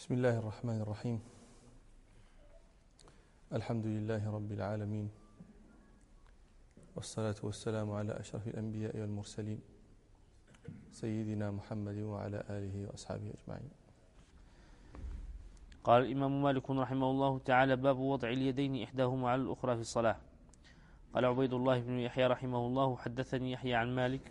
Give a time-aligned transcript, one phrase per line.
[0.00, 1.20] بسم الله الرحمن الرحيم.
[3.52, 5.12] الحمد لله رب العالمين.
[6.96, 9.60] والصلاة والسلام على أشرف الأنبياء والمرسلين
[10.96, 13.72] سيدنا محمد وعلى آله وأصحابه أجمعين.
[15.84, 20.16] قال الإمام مالك رحمه الله تعالى باب وضع اليدين إحداهما على الأخرى في الصلاة.
[21.12, 24.24] قال عبيد الله بن يحيى رحمه الله حدثني يحيى عن مالك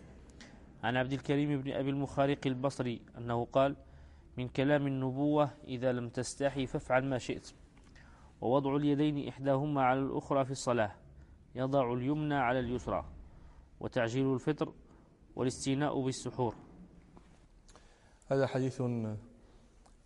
[0.82, 3.76] عن عبد الكريم بن أبي المخارق البصري أنه قال
[4.40, 7.52] من كلام النبوة إذا لم تستحي فافعل ما شئت.
[8.40, 10.92] ووضع اليدين إحداهما على الأخرى في الصلاة
[11.54, 13.04] يضع اليمنى على اليسرى.
[13.80, 14.72] وتعجيل الفطر
[15.36, 16.54] والاستيناء بالسحور.
[18.30, 18.82] هذا حديث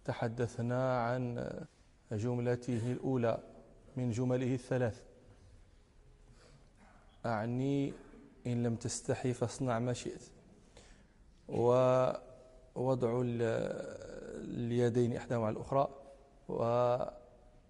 [0.05, 1.51] تحدثنا عن
[2.13, 3.39] جملته الأولى
[3.97, 5.03] من جمله الثلاث.
[7.27, 7.93] أعني
[8.47, 10.31] إن لم تستحي فاصنع ما شئت.
[11.49, 13.23] ووضع
[14.45, 15.89] اليدين إحداهما على الأخرى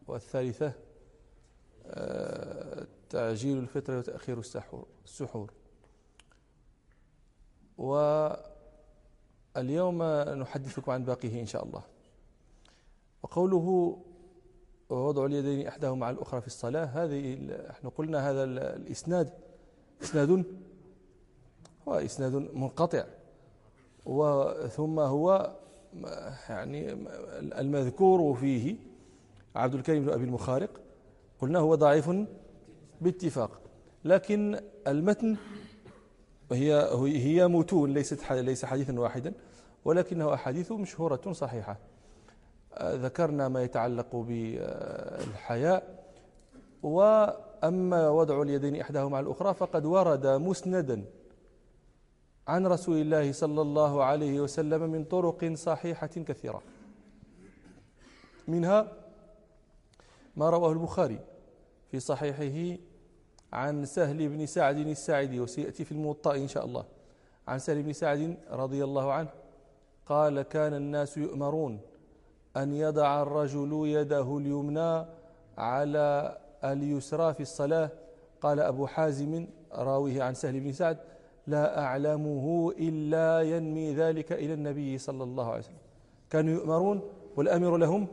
[0.08, 0.72] والثالثة
[1.86, 5.50] آه، تعجيل الفطر وتأخير السحور السحور.
[7.78, 8.42] واليوم
[10.42, 11.82] نحدثكم عن باقيه إن شاء الله.
[13.22, 13.98] وقوله
[14.90, 19.32] ووضع اليدين إحداهما على الأخرى في الصلاة هذه إحنا قلنا هذا الإسناد
[20.02, 20.44] إسناد
[21.88, 23.04] هو إسناد منقطع.
[24.06, 25.56] وثم هو
[26.48, 26.92] يعني
[27.58, 28.76] المذكور فيه
[29.56, 30.70] عبد الكريم بن أبي المخارق
[31.40, 32.10] قلنا هو ضعيف
[33.00, 33.60] باتفاق.
[34.04, 35.36] لكن المتن
[36.52, 39.32] هي هي متون ليست ليس حديثا واحدا
[39.84, 41.78] ولكنه أحاديث مشهورة صحيحة.
[42.82, 46.04] ذكرنا ما يتعلق بالحياء
[46.82, 51.04] وأما وضع اليدين إحداهما على الأخرى فقد ورد مسندا.
[52.48, 56.62] عن رسول الله صلى الله عليه وسلم من طرق صحيحة كثيرة.
[58.48, 58.92] منها
[60.36, 61.18] ما رواه البخاري
[61.90, 62.82] في صحيحه
[63.52, 66.84] عن سهل بن سعد الساعدي وسيأتي في الموطأ إن شاء الله.
[67.48, 69.28] عن سهل بن سعد رضي الله عنه
[70.06, 71.80] قال كان الناس يؤمرون
[72.56, 75.06] أن يضع الرجل يده اليمنى
[75.58, 77.90] على اليسرى في الصلاة.
[78.40, 80.98] قال أبو حازم راويه عن سهل بن سعد
[81.46, 85.84] لا أعلمه إلا ينمي ذلك إلى النبي صلى الله عليه وسلم.
[86.30, 87.02] كانوا يؤمرون
[87.36, 88.08] والأمر لهم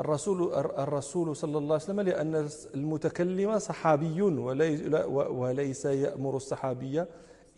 [0.00, 4.22] الرسول الرسول صلى الله عليه وسلم لأن المتكلم صحابي
[5.30, 7.04] وليس يأمر الصحابي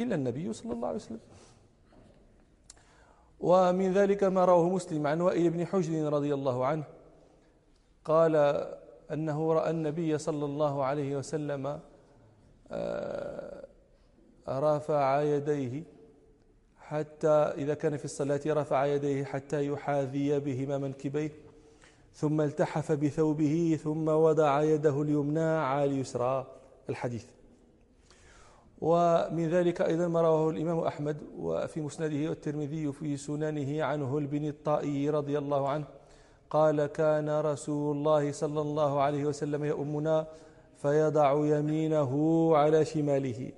[0.00, 1.20] إلا النبي صلى الله عليه وسلم.
[3.40, 6.84] ومن ذلك ما رواه مسلم عن وائل بن حجر رضي الله عنه.
[8.04, 8.36] قال
[9.12, 11.80] أنه رأى النبي صلى الله عليه وسلم
[12.70, 13.66] آه،
[14.48, 15.82] رفع يديه
[16.80, 21.32] حتى إذا كان في الصلاة رفع يديه حتى يحاذي بهما منكبيه
[22.14, 26.46] ثم التحف بثوبه ثم وضع يده اليمنى على اليسرى.
[26.88, 27.24] الحديث.
[28.80, 35.10] ومن ذلك أيضا ما رواه الإمام أحمد وفي مسنده والترمذي في سننه عنه البن الطائي
[35.10, 35.84] رضي الله عنه
[36.50, 40.26] قال كان رسول الله صلى الله عليه وسلم يؤمنا
[40.76, 42.12] فيضع يمينه
[42.56, 43.52] على شماله.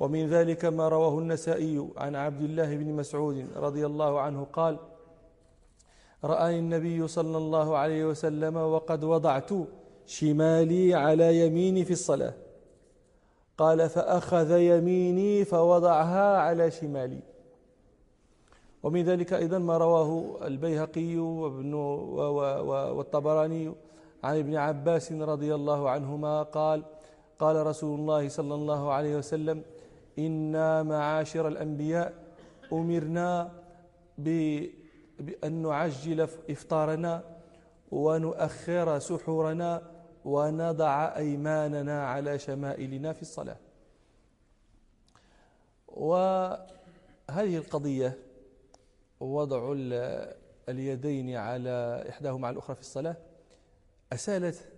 [0.00, 4.78] ومن ذلك ما رواه النسائي عن عبد الله بن مسعود رضي الله عنه قال
[6.24, 9.50] رآني النبي صلى الله عليه وسلم وقد وضعت
[10.06, 12.34] شمالي على يميني في الصلاة.
[13.58, 17.20] قال فأخذ يميني فوضعها على شمالي.
[18.82, 21.74] ومن ذلك أيضا ما رواه البيهقي وابن
[22.96, 23.72] والطبراني
[24.24, 26.82] عن ابن عباس رضي الله عنهما قال
[27.38, 29.62] قال رسول الله صلى الله عليه وسلم
[30.18, 32.24] إنا معاشر الأنبياء
[32.72, 33.52] أمرنا
[34.18, 36.20] بأن نعجل
[36.50, 37.24] إفطارنا
[37.90, 39.90] ونؤخر سحورنا
[40.24, 43.56] ونضع أيماننا على شمائلنا في الصلاة.
[45.88, 48.18] وهذه القضية
[49.20, 49.72] وضع
[50.68, 53.16] اليدين على إحداهما على الأخرى في الصلاة
[54.12, 54.72] أسالت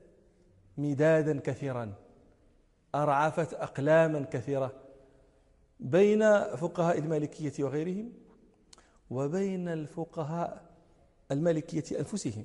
[0.78, 1.94] مدادا كثيرا
[2.94, 4.85] أرعفت أقلاما كثيرة.
[5.80, 8.12] بين فقهاء المالكية وغيرهم
[9.10, 10.70] وبين الفقهاء
[11.30, 12.44] المالكية أنفسهم.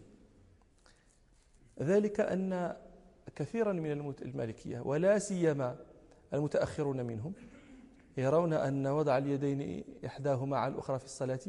[1.82, 2.76] ذلك أن
[3.36, 5.76] كثيرا من المالكية ولا سيما
[6.34, 7.34] المتأخرون منهم
[8.18, 11.40] يرون أن وضع اليدين إحداهما على الأخرى في الصلاة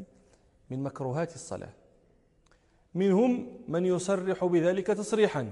[0.71, 1.73] من مكروهات الصلاة.
[2.95, 5.51] منهم من يصرح بذلك تصريحا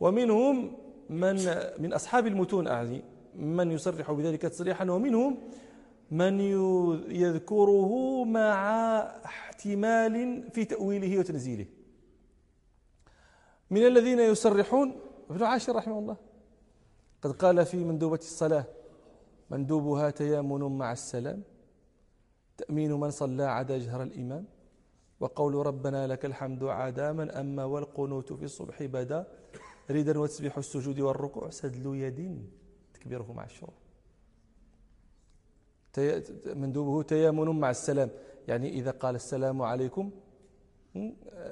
[0.00, 0.76] ومنهم
[1.10, 1.34] من
[1.78, 3.02] من أصحاب المتون أعني
[3.34, 5.38] من يصرح بذلك تصريحا ومنهم
[6.10, 6.40] من
[7.10, 8.62] يذكره مع
[9.24, 11.66] احتمال في تأويله وتنزيله.
[13.70, 14.96] من الذين يصرحون
[15.30, 16.16] ابن عاشر رحمه الله
[17.22, 18.64] قد قال في مندوبة الصلاة
[19.50, 21.42] مندوبها تيامن مع السلام
[22.56, 24.44] تأمين من صلى عدا جهر الإمام
[25.20, 29.26] وقول ربنا لك الحمد عدا من أما والقنوت في الصبح بدا
[29.90, 32.50] ريدا وتسبيح السجود والركوع سدل يد.
[33.00, 33.74] تكبيره مع الشروع
[36.46, 38.10] مندوبه تيامن مع السلام.
[38.48, 40.10] يعني إذا قال السلام عليكم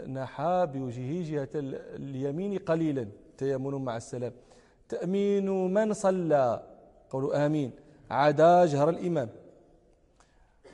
[0.07, 3.09] نحى بوجهه جهة اليمين قليلا
[3.39, 4.33] تيامن مع السلام.
[4.89, 6.63] تأمين من صلى
[7.11, 7.71] قول آمين.
[8.11, 9.29] عدا جهر الإمام.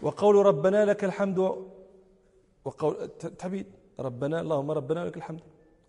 [0.02, 1.38] وقول ربنا لك الحمد.
[2.64, 2.94] وقول
[3.38, 3.66] تعبيد
[4.00, 5.40] ربنا اللهم ربنا لك الحمد.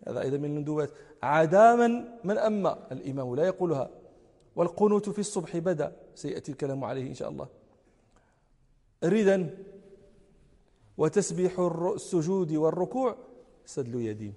[0.08, 0.90] هذا أيضا من المندوبات.
[1.22, 1.92] عدا من
[2.24, 3.90] من أما؟ الإمام لا يقولها.
[4.56, 5.96] والقنوت في الصبح بدا.
[6.14, 7.48] سيأتي الكلام عليه إن شاء الله.
[9.04, 9.58] ردا
[10.98, 11.58] وتسبيح
[11.94, 13.16] السجود والركوع
[13.66, 14.34] سدل يدين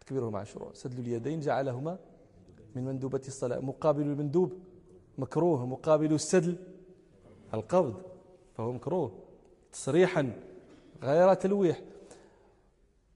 [0.00, 0.72] تكبيره مع الشروع.
[0.72, 1.98] سدل اليدين جعلهما
[2.74, 3.58] من مندوبة الصلاة.
[3.58, 4.52] مقابل المندوب
[5.18, 6.56] مكروه مقابل السدل
[7.54, 8.02] القبض
[8.54, 9.18] فهو مكروه.
[9.72, 10.32] تصريحا
[11.02, 11.82] غير تلويح.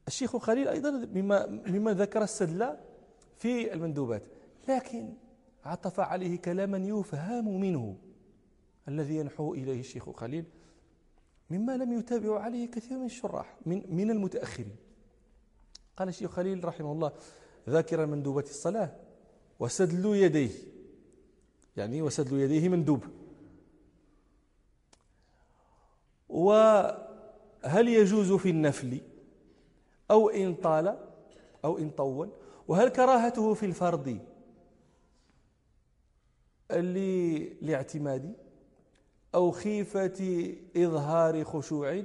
[0.09, 2.77] الشيخ خليل أيضا مما, مما ذكر السدل
[3.37, 4.23] في المندوبات.
[4.69, 5.13] لكن
[5.67, 7.97] عطف عليه كلاما يفهم منه.
[8.89, 10.45] الذي ينحو إليه الشيخ خليل
[11.51, 14.77] مما لم يتابع عليه كثير من الشراح من, من المتأخرين.
[15.97, 17.13] قال الشيخ خليل رحمه الله
[17.69, 18.97] ذاكرا مندوبة الصلاة
[19.61, 20.51] وسدل يديه.
[21.77, 23.05] يعني وسدل يديه مندوب.
[26.29, 29.01] وهل يجوز في النفل
[30.11, 30.99] أو إن طال
[31.65, 32.31] أو إن طول؟
[32.69, 34.19] وهل كراهته في الفرض؟
[37.63, 38.35] لاعتماد
[39.35, 42.03] أو خيفة إظهار خشوع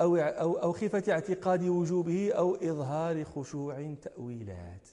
[0.00, 4.88] أو أو أو خيفة اعتقاد وجوبه أو إظهار خشوع تأويلات.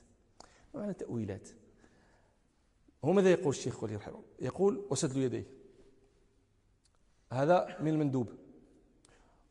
[0.73, 1.49] معنى تأويلات؟
[3.05, 5.47] هو ماذا يقول الشيخ ولي رحمه يقول وسدل يديه.
[7.31, 8.29] هذا من المندوب.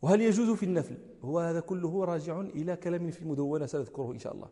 [0.02, 4.34] وهل يجوز في النفل؟ هو هذا كله راجع إلى كلام في المدونة سنذكره إن شاء
[4.34, 4.48] الله.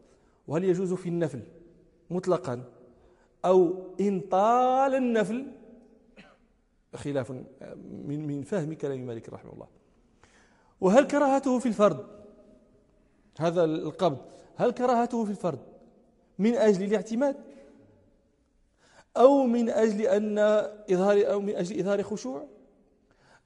[0.49, 1.43] وهل يجوز في النفل
[2.11, 2.65] مطلقا؟
[3.45, 5.47] أو إن طال النفل
[6.95, 9.69] خلاف من من فهم كلام مالك رحمه الله.
[10.81, 12.07] وهل كراهته في الفرد؟
[13.39, 14.19] هذا القبض.
[14.57, 15.59] هل كراهته في الفرد؟
[16.39, 17.37] من أجل الاعتماد؟
[19.17, 20.39] أو من أجل أن
[20.91, 22.47] إظهار أو من أجل إظهار خشوع؟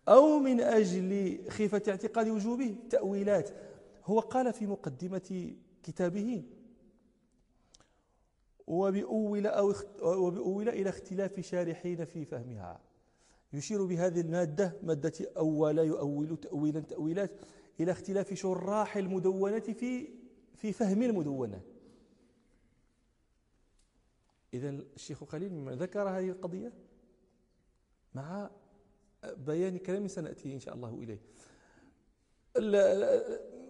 [0.09, 3.51] أو من أجل خيفة اعتقاد وجوبه؟ تأويلات.
[4.05, 5.53] هو قال في مقدمة
[5.83, 6.43] كتابه
[8.67, 12.81] وبأول, أو وبأول إلى اختلاف شارحين في فهمها.
[13.53, 17.31] يشير بهذه المادة مادة أول يؤول تأويلا تأويلات
[17.81, 20.09] إلى اختلاف شراح المدونة في
[20.55, 21.63] في فهم المدونة.
[24.55, 26.73] إذا الشيخ خليل ذكر هذه القضية
[28.15, 28.51] مع
[29.25, 31.21] بيان كلام سنأتي إن شاء الله إليه.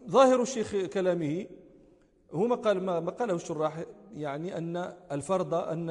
[0.08, 1.46] ظاهر الشيخ كلامه
[2.32, 3.84] هو ما قال ما قاله الشراح
[4.14, 4.76] يعني أن
[5.12, 5.90] الفرض أن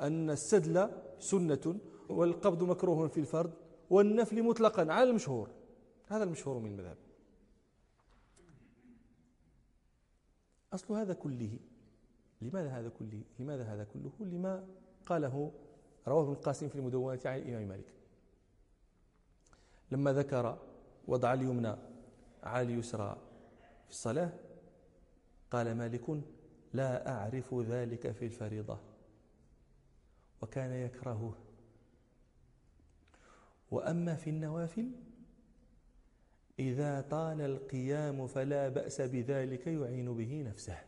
[0.00, 1.76] أن السدل سنة
[2.08, 3.52] والقبض مكروه في الفرد
[3.90, 5.50] والنفل مطلقا على المشهور.
[6.06, 6.96] هذا المشهور من المذهب.
[10.72, 11.58] أصل هذا كله
[12.42, 14.66] لماذا هذا كله؟ لماذا هذا كله؟ لما
[15.06, 15.52] قاله
[16.08, 17.92] رواه ابن القاسم في المدونة عن الإمام مالك.
[19.90, 20.58] لما ذكر
[21.08, 21.76] وضع اليمنى
[22.42, 23.16] على اليسرى
[23.84, 24.32] في الصلاة
[25.50, 26.22] قال مالك
[26.72, 28.78] لا أعرف ذلك في الفريضة.
[30.42, 31.34] وكان يكرهه.
[33.70, 34.90] وأما في النوافل
[36.58, 40.78] إذا طال القيام فلا بأس بذلك يعين به نفسه.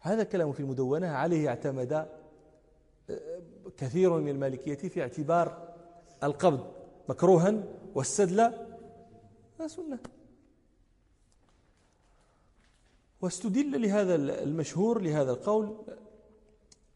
[0.00, 3.42] هذا الكلام في المدونة عليه اعتمد آه،
[3.76, 5.74] كثير من المالكية في اعتبار
[6.22, 6.72] القبض
[7.08, 8.52] مكروها والسدل.
[9.66, 9.98] سنة.
[13.22, 15.76] واستدل لهذا المشهور لهذا القول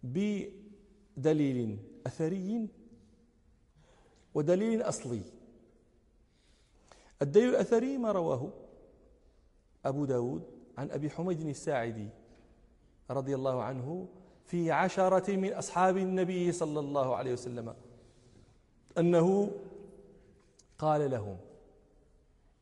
[0.03, 2.69] بدليل أثري
[4.35, 5.23] ودليل أصلي.
[7.23, 8.53] الدليل الأثري ما رواه
[9.85, 10.43] أبو داود
[10.79, 12.09] عن أبي حميد الساعدي
[13.11, 14.09] رضي الله عنه
[14.47, 17.75] في عشرة من أصحاب النبي صلى الله عليه وسلم
[18.99, 19.51] أنه
[20.79, 21.37] قال لهم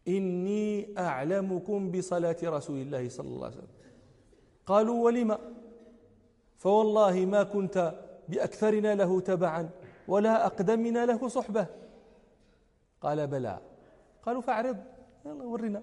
[0.08, 3.68] إني أعلمكم بصلاة رسول الله صلى الله عليه وسلم.
[4.66, 5.38] قالوا ولم
[6.56, 7.94] فوالله ما كنت
[8.28, 9.70] بأكثرنا له تبعا
[10.08, 11.66] ولا أقدمنا له صحبة.
[13.00, 13.60] قال بلى.
[14.22, 14.76] قالوا فاعرض.
[15.26, 15.82] يلا ورنا.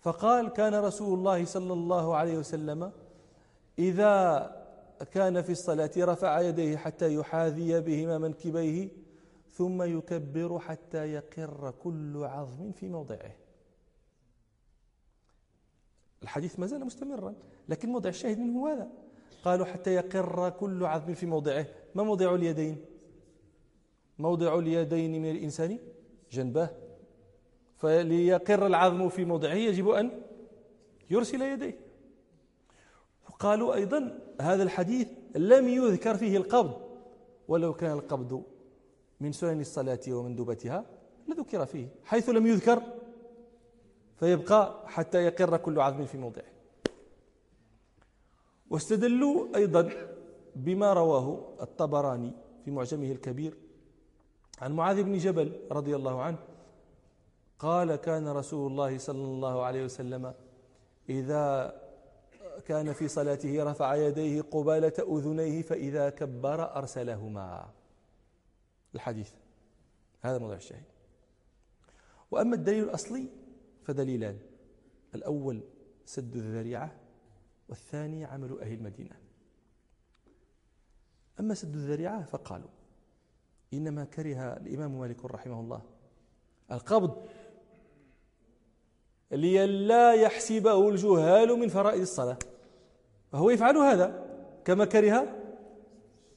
[0.00, 2.92] فقال كان رسول الله صلى الله عليه وسلم
[3.78, 4.16] إذا
[5.10, 8.88] كان في الصلاة رفع يديه حتى يحاذي بهما منكبيه
[9.58, 13.34] ثم يكبر حتى يقر كل عظم في موضعه.
[16.22, 17.34] الحديث ما زال مستمرا
[17.68, 18.90] لكن موضع الشاهد منه هذا.
[19.44, 21.66] قالوا حتى يقر كل عظم في موضعه.
[21.94, 22.84] ما موضع اليدين؟
[24.18, 25.78] موضع اليدين من الإنسان
[26.32, 26.70] جنبه.
[27.76, 30.22] فليقر العظم في موضعه يجب أن
[31.10, 31.78] يرسل يديه.
[33.38, 36.88] قالوا أيضا هذا الحديث لم يذكر فيه القبض
[37.48, 38.42] ولو كان القبض
[39.20, 40.84] من سنن الصلاة ومندوبتها
[41.28, 42.82] لذكر فيه حيث لم يذكر
[44.16, 46.44] فيبقى حتى يقر كل عظم في موضعه.
[48.70, 49.90] واستدلوا أيضا
[50.56, 52.32] بما رواه الطبراني
[52.64, 53.56] في معجمه الكبير
[54.60, 56.38] عن معاذ بن جبل رضي الله عنه
[57.58, 60.34] قال كان رسول الله صلى الله عليه وسلم
[61.08, 61.74] إذا
[62.66, 67.68] كان في صلاته رفع يديه قبالة أذنيه فإذا كبر أرسلهما.
[68.94, 69.30] الحديث.
[70.20, 70.84] هذا موضوع الشاهد.
[72.30, 73.28] وأما الدليل الأصلي
[73.84, 74.38] فدليلان.
[75.14, 75.62] الأول
[76.04, 76.96] سد الذريعة
[77.68, 79.16] والثاني عمل أهل المدينة.
[81.40, 82.68] أما سد الذريعة فقالوا
[83.74, 85.82] إنما كره الإمام مالك رحمه الله
[86.72, 87.28] القبض
[89.30, 92.38] لئلا يحسبه الجهال من فرائض الصلاة.
[93.32, 94.28] فهو يفعل هذا
[94.64, 95.36] كما كره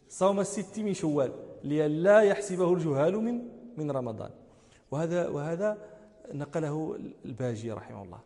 [0.10, 1.51] صوم الست من شوال.
[1.64, 3.42] لئلا يحسبه الجهال من
[3.78, 4.30] من رمضان.
[4.92, 5.78] وهذا وهذا
[6.34, 8.20] نقله الباجي رحمه الله.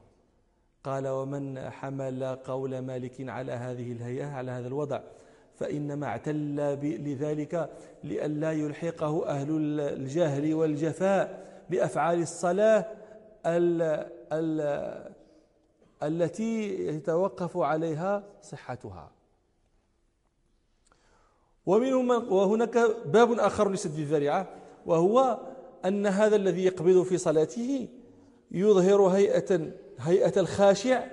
[0.83, 5.01] قال ومن حمل قول مالك على هذه الهيئة على هذا الوضع
[5.55, 7.69] فإنما اعتل لذلك
[8.03, 9.47] لئلا يلحقه أهل
[9.79, 12.85] الجهل والجفاء بأفعال الصلاة
[13.45, 13.81] ال
[14.33, 15.15] ال
[16.03, 19.11] التي يتوقف عليها صحتها.
[21.65, 24.50] ومنهم وهناك باب آخر لسد الذريعة
[24.86, 25.39] وهو
[25.86, 27.88] أن هذا الذي يقبض في صلاته
[28.51, 31.07] يظهر هيئة هيئة الخاشع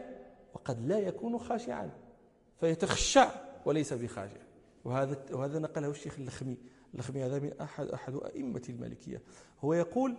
[0.55, 1.91] وقد لا يكون خاشعا
[2.61, 3.31] فيتخشع
[3.67, 4.41] وليس بخاشع.
[4.85, 6.57] وهذا وهذا نقله الشيخ اللخمي
[6.95, 9.23] اللخمي هذا من أحد أحد أئمة المالكية.
[9.61, 10.15] هو يقول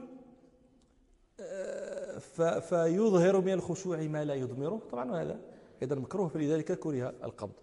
[1.39, 2.19] آه،
[2.59, 4.81] فيظهر من الخشوع ما لا يضمره.
[4.91, 5.39] طبعا هذا
[5.81, 7.53] أيضا مكروه فلذلك كره القبض.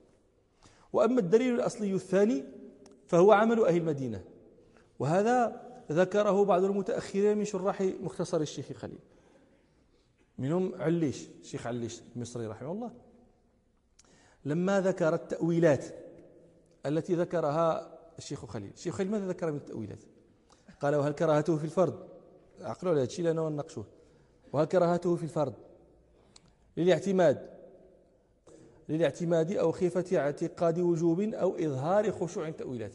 [0.93, 2.45] وأما الدليل الأصلي الثاني
[3.11, 4.25] فهو عمل أهل المدينة.
[4.99, 5.62] وهذا
[5.93, 8.99] ذكره بعض المتأخرين من شراح مختصر الشيخ خليل.
[10.38, 12.90] منهم عليش الشيخ عليش المصري رحمه الله.
[14.45, 15.85] لما ذكر التأويلات
[16.87, 18.71] التي ذكرها الشيخ خليل.
[18.75, 20.00] الشيخ خليل ماذا ذكر من التأويلات؟
[20.81, 22.09] قال وهل كراهته في الفرد
[22.61, 23.85] عقلوا على هذا ونناقشوه
[24.52, 25.55] وهل كراهته في الفرد
[26.76, 27.60] للاعتماد.
[28.90, 32.92] للاعتماد أو خيفة اعتقاد وجوب أو إظهار خشوع تأويلات.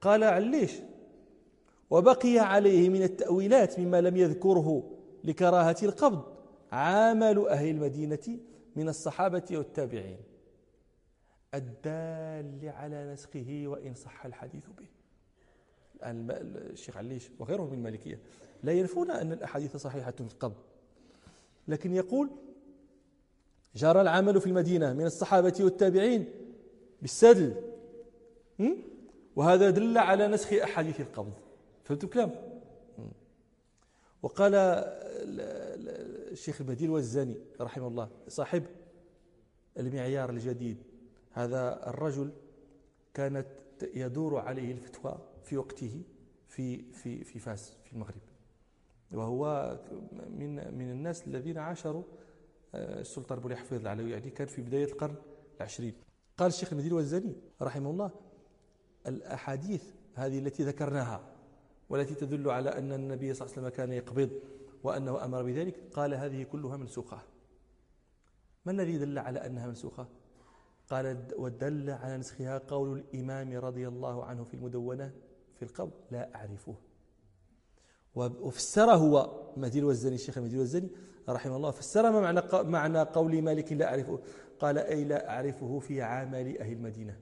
[0.00, 0.72] قال عليش؟
[1.90, 4.90] وبقي عليه من التأويلات مما لم يذكره
[5.24, 6.24] لكراهة القبض
[6.72, 8.38] عامل أهل المدينة
[8.76, 10.18] من الصحابة والتابعين.
[11.54, 14.86] الدال على نسخه وإن صح الحديث به.
[15.96, 18.20] الآن الشيخ عليش وغيره من المالكية
[18.62, 20.56] لا ينفون أن الأحاديث صحيحة في القبض
[21.68, 22.30] لكن يقول
[23.76, 26.28] جرى العمل في المدينة من الصحابة والتابعين
[27.02, 27.54] بالسدل.
[29.36, 31.32] وهذا دل على نسخ أحاديث القبض.
[31.84, 32.30] فهمت الكلام؟
[34.22, 34.54] وقال
[36.32, 38.62] الشيخ البديل والزاني رحمه الله صاحب
[39.78, 40.76] المعيار الجديد
[41.32, 42.30] هذا الرجل
[43.14, 43.46] كانت
[43.94, 46.02] يدور عليه الفتوى في وقته
[46.48, 48.20] في في في فاس في المغرب.
[49.12, 49.76] وهو
[50.30, 52.02] من من الناس الذين عاشروا
[52.74, 55.14] السلطان بولي حفيظ العلوي يعني كان في بداية القرن
[55.56, 55.94] العشرين.
[56.38, 58.10] قال الشيخ المدين والزاني رحمه الله
[59.06, 61.34] الأحاديث هذه التي ذكرناها
[61.88, 64.30] والتي تدل على أن النبي صلى الله عليه وسلم كان يقبض
[64.82, 67.22] وأنه أمر بذلك قال هذه كلها منسوخة.
[68.66, 70.08] ما الذي دل على أنها منسوخة؟
[70.90, 75.12] قال ودل على نسخها قول الإمام رضي الله عنه في المدونة
[75.54, 76.74] في القبض لا أعرفه.
[78.14, 80.90] وفسر هو مهدي الوزني الشيخ مهدي الوزني
[81.28, 81.70] رحمه الله.
[81.70, 84.18] فسر ما معنى معنى قول مالك لا أعرفه.
[84.60, 87.16] قال أي لا أعرفه في عمل أهل المدينة.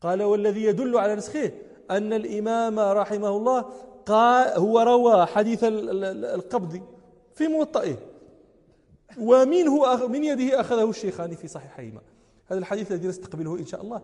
[0.00, 1.52] قال والذي يدل على نسخه
[1.90, 3.60] أن الإمام رحمه الله
[4.06, 6.82] قال هو روى حديث القبض
[7.34, 7.96] في موطئه.
[9.18, 12.00] ومنه من يده أخذه الشيخان في صحيحيهما.
[12.46, 14.02] هذا الحديث الذي نستقبله إن شاء الله.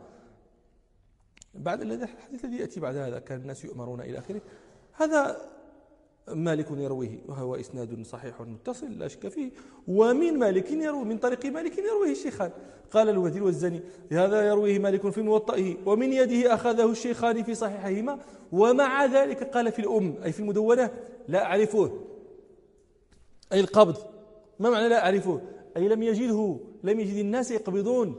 [1.55, 4.41] بعد الحديث الذي يأتي بعد هذا كان الناس يؤمرون إلى آخره.
[4.93, 5.37] هذا
[6.29, 9.51] مالك يرويه وهو إسناد صحيح متصل لا شك فيه.
[9.89, 12.51] ومن مالك يروي من طريق مالك يرويه الشيخان.
[12.91, 13.81] قال الوزير والزني
[14.13, 18.19] هذا يرويه مالك في موطئه ومن يده أخذه الشيخان في صحيحهما
[18.53, 20.91] ومع ذلك قال في الأم أي في المدونة
[21.29, 22.01] لا أعرفه.
[23.53, 23.97] أي القبض.
[24.59, 25.41] ما معنى لا أعرفه
[25.77, 28.17] أي لم يجده لم يجد الناس يقبضون.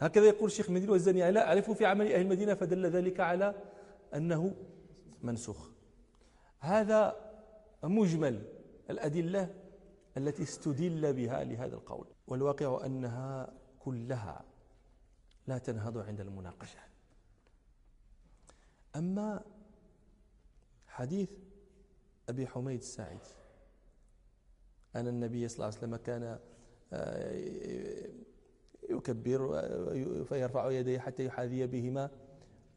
[0.00, 2.54] هكذا يقول الشيخ المدينة والزني لا أعرفه في عمل أهل المدينة.
[2.54, 3.54] فدل ذلك على
[4.14, 4.52] أنه
[5.22, 5.68] منسوخ.
[6.60, 7.31] هذا
[7.84, 8.42] مجمل
[8.90, 9.54] الأدلة
[10.16, 12.06] التي استدل بها لهذا القول.
[12.26, 14.44] والواقع أنها كلها
[15.46, 16.78] لا تنهض عند المناقشة.
[18.96, 19.44] أما
[20.86, 21.30] حديث
[22.28, 23.30] أبي حميد الساعدي
[24.96, 26.38] أن النبي صلى الله عليه وسلم كان
[26.92, 28.08] آه،
[28.90, 29.62] يكبر
[30.24, 32.10] فيرفع يديه حتى يحاذي بهما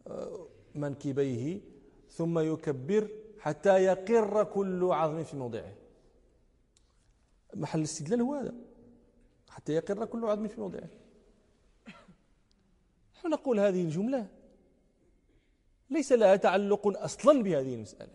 [0.08, 1.62] آه، منكبيه
[2.10, 3.10] ثم يكبر
[3.46, 5.74] حتى يقر كل عظم في موضعه.
[7.54, 8.54] محل الاستدلال هو هذا.
[9.50, 10.90] حتى يقر كل عظم في موضعه.
[13.16, 14.28] نحن نقول هذه الجملة
[15.90, 18.14] ليس لها تعلق أصلا بهذه المسألة.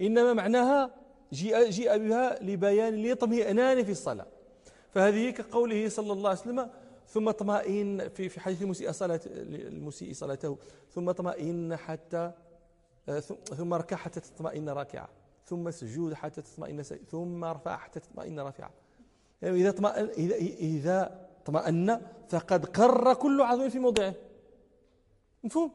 [0.00, 0.94] إنما معناها
[1.32, 4.26] جيء, جيء بها لبيان الاطمئنان في الصلاة.
[4.90, 6.70] فهذه كقوله صلى الله عليه وسلم
[7.06, 10.58] ثم اطمئن في في حديث المسيء صلاة المسيء صلاته
[10.90, 12.32] ثم اطمئن حتى
[13.56, 15.08] ثم اركع حتى تطمئن راكعة.
[15.46, 18.70] ثم سجود حتى تطمئن ثم ارفع حتى تطمئن رافعة
[19.42, 24.14] يعني إذا طمأن إذا إذا اطمأن فقد قر كل عظم في موضعه.
[25.44, 25.70] مفهوم؟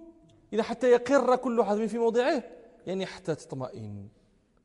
[0.53, 2.43] إذا حتى يقر كل عظم في موضعه
[2.88, 4.07] يعني حتى تطمئن.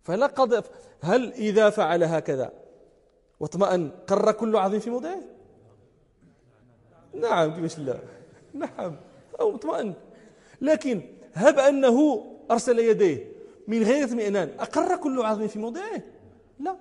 [0.03, 0.65] فلا قد
[1.01, 2.53] هل إذا فعل هكذا
[3.41, 5.21] واطمأن قر كل عظم في موضعه؟
[7.15, 7.99] نعم كيفاش لا
[8.55, 8.97] نعم.
[9.41, 9.95] أو اطمأن
[10.61, 11.03] لكن
[11.35, 13.33] هب أنه أرسل يديه
[13.69, 14.49] من غير اطمئنان.
[14.59, 16.03] أقر كل عظم في موضعه؟
[16.61, 16.77] لا.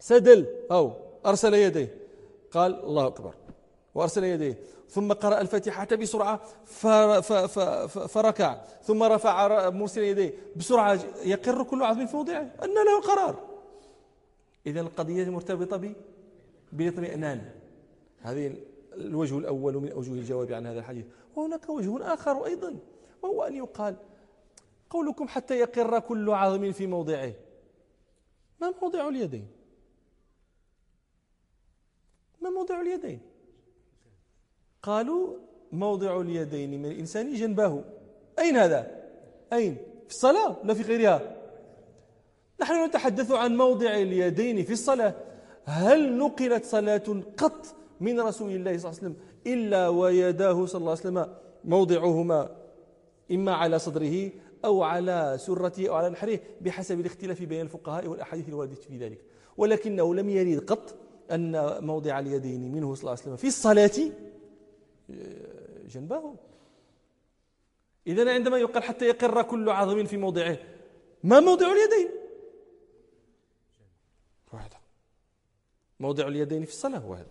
[0.00, 0.46] سدل.
[0.70, 0.92] أو
[1.26, 1.94] أرسل يديه.
[2.50, 3.34] قال الله أكبر.
[3.94, 4.58] وأرسل يديه.
[4.88, 6.40] ثم قرأ الفاتحة بسرعة
[8.06, 8.60] فركع.
[8.82, 11.00] ثم رفع مرسل يديه بسرعة.
[11.24, 12.50] يقر كل عظم في موضعه.
[12.64, 13.48] أن له قرار.
[14.66, 15.92] إذا القضية مرتبطة
[16.72, 17.50] بالاطمئنان.
[18.20, 18.54] هذه
[18.92, 21.04] الوجه الأول من أوجه الجواب عن هذا الحديث.
[21.36, 22.76] وهناك وجه آخر أيضا
[23.22, 23.96] وهو أن يقال
[24.90, 27.32] قولكم حتى يقر كل عظم في موضعه.
[28.60, 29.46] ما موضع اليدين؟
[32.40, 33.20] ما موضع اليدين؟
[34.82, 35.36] قالوا
[35.72, 37.84] موضع اليدين من الإنسان جنبه.
[38.38, 39.04] أين هذا؟
[39.52, 39.76] أين؟
[40.08, 41.36] في الصلاة لا في غيرها؟
[42.60, 45.14] نحن نتحدث عن موضع اليدين في الصلاة.
[45.64, 50.90] هل نقلت صلاة قط من رسول الله صلى الله عليه وسلم إلا ويداه صلى الله
[50.90, 52.56] عليه وسلم؟ موضعهما
[53.32, 54.30] إما على صدره
[54.64, 59.24] أو على سرته أو على نحره بحسب الاختلاف بين الفقهاء والأحاديث الواردة في ذلك.
[59.56, 60.94] ولكنه لم يرد قط
[61.30, 64.12] أن موضع اليدين منه صلى الله عليه وسلم في الصلاة
[65.88, 66.34] جنبه.
[68.06, 70.58] إذا عندما يقال حتى يقر كل عظم في موضعه
[71.24, 72.10] ما موضع اليدين؟
[74.52, 74.76] واحدة
[76.00, 77.30] موضع اليدين في الصلاة هو هذا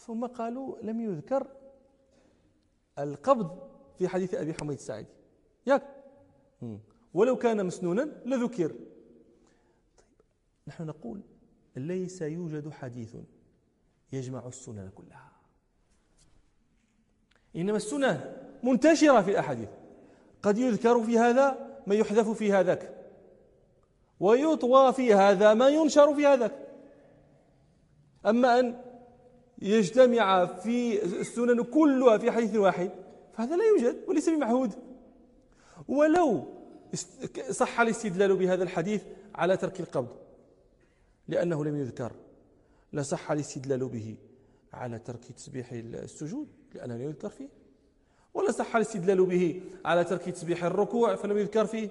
[0.00, 1.46] ثم قالوا لم يذكر
[2.98, 3.58] القبض
[3.98, 5.08] في حديث أبي حميد الساعدي.
[5.66, 5.82] ياك.
[7.14, 8.68] ولو كان مسنونا لذكر.
[9.98, 10.06] طيب
[10.66, 11.20] نحن نقول
[11.76, 13.16] ليس يوجد حديث
[14.12, 15.32] يجمع السنن كلها.
[17.56, 19.68] إنما السنن منتشرة في الأحاديث.
[20.42, 22.96] قد يذكر في هذا ما يحذف في هذاك.
[24.20, 26.68] ويطوى في هذا ما ينشر في هذاك.
[28.26, 28.84] أما أن
[29.62, 32.90] يجتمع في السنن كلها في حديث واحد
[33.32, 34.72] فهذا لا يوجد وليس بمعهود.
[35.88, 36.44] ولو
[37.50, 39.02] صح الاستدلال بهذا الحديث
[39.34, 40.16] على ترك القبض
[41.28, 42.12] لأنه لم يذكر.
[42.92, 44.16] لصح الاستدلال به
[44.72, 47.48] على ترك تسبيح السجود لأنه لم يذكر فيه.
[48.34, 51.88] ولا صح الاستدلال به على ترك تسبيح الركوع فلم يذكر فيه.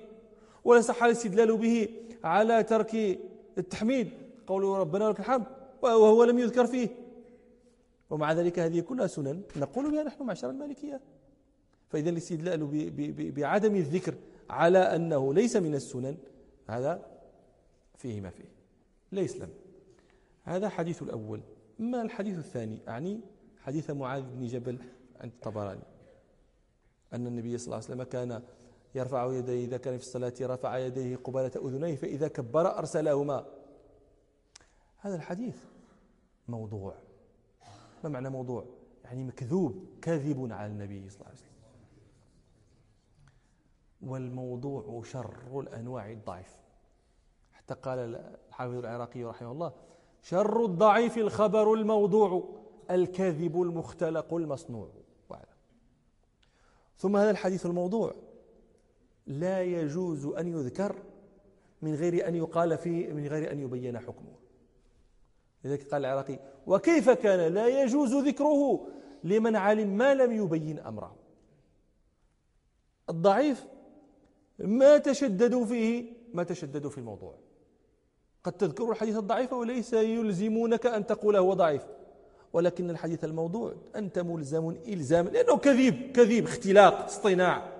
[0.63, 1.89] ولا صح الاستدلال به
[2.23, 3.19] على ترك
[3.57, 4.09] التحميد
[4.47, 5.45] قوله ربنا ولك الحمد
[5.81, 7.04] وهو لم يذكر فيه.
[8.09, 9.41] ومع ذلك هذه كلها سنن.
[9.55, 11.01] نقول بها نحن معشر المالكية.
[11.89, 12.91] فإذا الاستدلال
[13.31, 14.15] بعدم الذكر
[14.49, 16.17] على أنه ليس من السنن
[16.67, 17.05] هذا
[17.95, 18.49] فيه ما فيه.
[19.11, 19.49] لا يسلم
[20.43, 21.41] هذا حديث الأول.
[21.79, 23.21] ما الحديث الثاني أعني
[23.59, 24.77] حديث معاذ بن جبل
[25.21, 25.83] عند الطبراني.
[27.13, 28.41] أن النبي صلى الله عليه وسلم كان
[28.95, 33.45] يرفع يديه إذا كان في الصلاة رفع يديه قبالة أذنيه فإذا كبر أرسلهما.
[34.97, 35.57] هذا الحديث
[36.47, 36.95] موضوع.
[38.05, 38.65] ما معنى موضوع
[39.03, 41.51] يعني مكذوب كاذب على النبي صلى الله عليه وسلم.
[44.01, 46.57] والموضوع شر الأنواع الضعيف.
[47.53, 47.99] حتى قال
[48.49, 49.73] الحافظ العراقي رحمه الله
[50.21, 52.49] شر الضعيف الخبر الموضوع
[52.91, 54.89] الكاذب المختلق المصنوع.
[56.97, 58.13] ثم هذا الحديث الموضوع
[59.27, 60.95] لا يجوز أن يذكر
[61.81, 64.35] من غير أن يقال فيه من غير أن يبين حكمه.
[65.65, 68.87] لذلك قال العراقي وكيف كان؟ لا يجوز ذكره
[69.23, 71.15] لمن علم ما لم يبين أمره.
[73.09, 73.65] الضعيف
[74.59, 77.35] ما تشددوا فيه ما تشددوا في الموضوع.
[78.43, 81.81] قد تذكر الحديث الضعيف وليس يلزمونك أن تقول هو ضعيف
[82.53, 87.71] ولكن الحديث الموضوع أنت ملزم إلزام لأنه كذب كذب اختلاق اصطناع.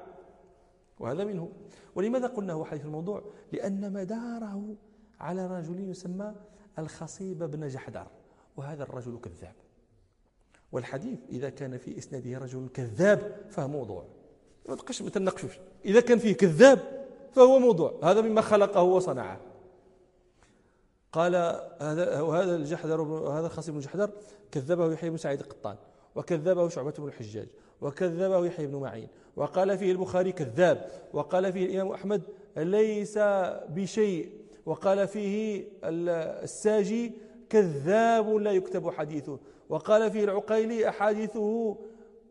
[0.99, 1.51] وهذا منه.
[1.95, 4.75] ولماذا قلنا هو حديث الموضوع؟ لأن مداره
[5.19, 6.33] على رجل يسمى
[6.79, 8.07] الخصيب بن جحدر
[8.57, 9.55] وهذا الرجل كذاب.
[10.71, 14.05] والحديث إذا كان في إسناده رجل كذاب فهو موضوع.
[14.69, 17.99] ما تبقاش تناقشوش إذا كان فيه كذاب فهو موضوع.
[18.03, 19.41] هذا مما خلقه وصنعه.
[21.11, 21.35] قال
[21.81, 24.09] هذا وهذا الجحدر هذا خصيب بن جحدر
[24.51, 25.75] كذبه يحيى بن سعيد القطان
[26.15, 27.47] وكذبه شعبة بن الحجاج
[27.81, 32.21] وكذبه يحيى بن معين وقال فيه البخاري كذاب وقال فيه الإمام أحمد
[32.57, 33.17] ليس
[33.69, 34.44] بشيء.
[34.65, 37.11] وقال فيه الساجي
[37.49, 39.39] كذاب لا يكتب حديثه.
[39.69, 41.77] وقال فيه العقيلي أحاديثه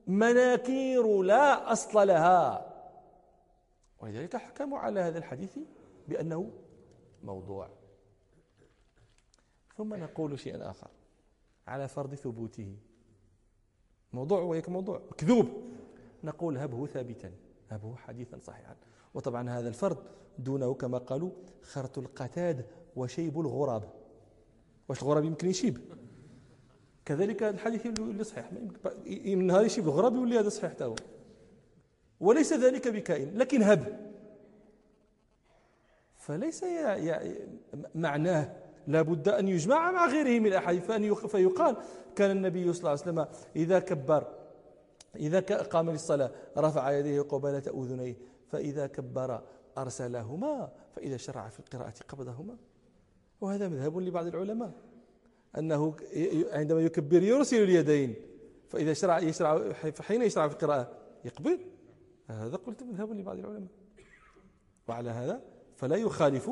[0.07, 2.75] مناكير لا أصل لها.
[4.01, 5.59] ولذلك حكموا على هذا الحديث
[6.09, 6.51] بأنه
[7.23, 7.69] موضوع.
[9.77, 10.91] ثم نقول شيئا آخر
[11.67, 12.77] على فرض ثبوته.
[14.13, 15.03] موضوع ويك موضوع.
[15.19, 15.49] كذوب
[16.25, 17.33] نقول هبه ثابتا.
[17.71, 18.77] هبه حديثا صحيحا.
[19.15, 20.05] وطبعا هذا الفرض
[20.39, 21.31] دونه كما قالوا
[21.63, 22.67] خرط القتاد
[22.97, 23.83] وشيب الغراب.
[24.89, 25.79] واش الغراب يمكن يشيب؟
[27.05, 28.53] كذلك الحديث اللي صحيح.
[29.07, 30.95] من نهار يشيب الغراب يولي هذا صحيح تاهو
[32.21, 34.13] وليس ذلك بكائن لكن هب.
[36.17, 36.65] فليس
[37.95, 40.91] معناه لا بد أن يجمع مع غيره من الأحاديث.
[41.27, 41.77] فيقال
[42.17, 44.27] كان النبي صلى الله عليه وسلم إذا كبر
[45.17, 48.17] إذا قام للصلاة رفع يديه قبالة أذنيه
[48.49, 49.43] فإذا كبر
[49.79, 52.57] أرسلهما فإذا شرع في القراءة قبضهما.
[53.41, 54.73] وهذا مذهب لبعض العلماء.
[55.59, 55.97] أنه
[56.53, 58.15] عندما يكبر يرسل اليدين
[58.69, 61.61] فإذا شرع يشرع حين يشرع في القراءة يقبل.
[62.29, 63.69] هذا قلت مذهب لبعض العلماء.
[64.89, 65.43] وعلى هذا
[65.77, 66.51] فلا يخالف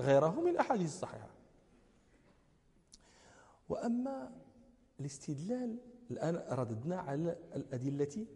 [0.00, 1.30] غيره من الأحاديث الصحيحة.
[3.68, 4.32] وأما
[5.00, 5.76] الاستدلال
[6.10, 8.26] الآن رددنا على الأدلة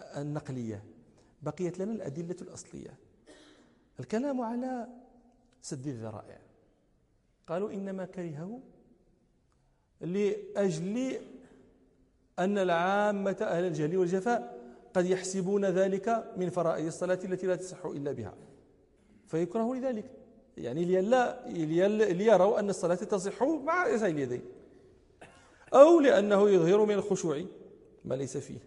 [0.00, 0.84] النقلية.
[1.42, 2.98] بقيت لنا الأدلة الأصلية.
[4.00, 4.88] الكلام على
[5.62, 6.38] سد الذرائع.
[7.46, 8.60] قالوا إنما كرهه
[10.00, 11.20] لأجل
[12.38, 18.12] أن العامة أهل الجهل والجفاء قد يحسبون ذلك من فرائض الصلاة التي لا تصح إلا
[18.12, 18.34] بها.
[19.26, 20.10] فيكره لذلك.
[20.56, 21.48] يعني ليلا
[22.12, 24.42] ليروا أن الصلاة تصح مع رفع اليدين.
[25.74, 27.44] أو لأنه يظهر من الخشوع
[28.04, 28.58] ما ليس فيه.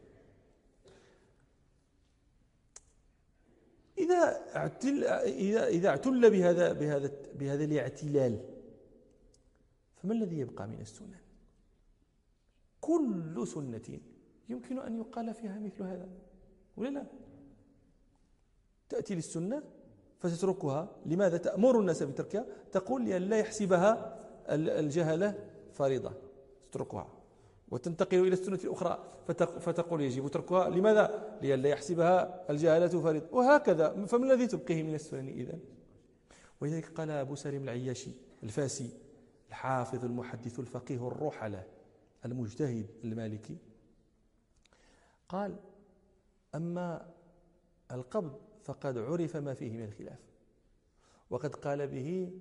[4.18, 8.40] إذا اعتل إذا إذا اعتل بهذا بهذا بهذا الاعتلال
[9.96, 11.16] فما الذي يبقى من السنن؟
[12.82, 14.00] كل سنة
[14.50, 16.10] يمكن أن يقال فيها مثل هذا
[16.78, 17.06] ولا لا؟
[18.90, 19.64] تأتي للسنة
[20.20, 26.14] فتتركها لماذا تأمر الناس بتركها تقول لئلا يحسبها الجهلة فريضة
[26.62, 27.17] تتركها
[27.72, 29.04] وتنتقل إلى السنة الأخرى
[29.60, 30.70] فتقول يجب تركها.
[30.70, 33.28] لماذا؟ لئلا يحسبها الجهالة فريضة.
[33.32, 34.06] وهكذا.
[34.06, 35.60] فما الذي تبقيه من السنن إذن؟
[36.62, 38.12] ولذلك قال أبو سليم العياشي
[38.44, 38.90] الفاسي
[39.50, 41.64] الحافظ المحدث الفقيه الروحلة
[42.26, 43.58] المجتهد المالكي
[45.30, 45.56] قال
[46.56, 47.14] أما
[47.92, 50.20] القبض فقد عرف ما فيه من الخلاف.
[51.30, 52.32] وقد قال به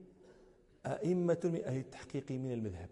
[0.86, 2.88] أئمة من أهل التحقيق من المذهب.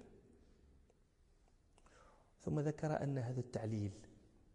[2.44, 3.90] ثم ذكر أن هذا التعليل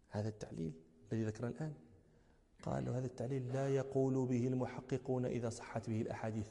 [0.08, 0.72] هذا التعليل
[1.12, 1.72] الذي ذكر الآن
[2.62, 6.46] قال هذا التعليل لا يقول به المحققون إذا صحت به الأحاديث.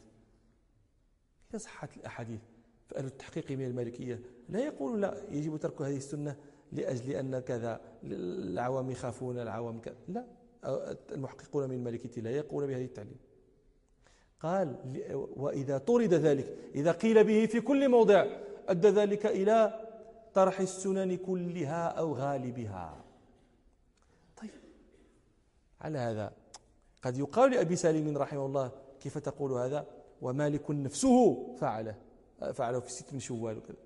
[1.49, 2.41] إذا صحت الأحاديث
[2.88, 6.36] فأهل التحقيق من المالكية لا يقول لا يجب ترك هذه السنة
[6.71, 9.95] لأجل أن كذا العوام يخافون العوام كذا.
[10.08, 10.25] لا
[11.12, 13.17] المحققون من المالكية لا يقولون بهذه التعليل.
[14.39, 14.75] قال
[15.38, 18.25] وإذا طرد ذلك إذا قيل به في كل موضع
[18.67, 19.88] أدى ذلك إلى
[20.33, 23.03] طرح السنن كلها أو غالبها.
[24.41, 24.49] طيب
[25.81, 26.31] على هذا
[27.03, 29.85] قد يقال لأبي سالم رحمه الله كيف تقول هذا؟
[30.21, 31.95] ومالك نفسه فعله
[32.53, 33.77] فعله في ست من شوال وكذا.